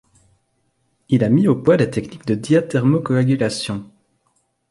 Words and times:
Il 1.09 1.23
a 1.23 1.29
mis 1.29 1.47
au 1.47 1.55
point 1.55 1.77
des 1.77 1.91
techniques 1.91 2.25
de 2.25 2.33
diathermo-coagulation. 2.33 3.85